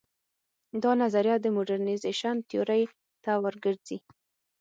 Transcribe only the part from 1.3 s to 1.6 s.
د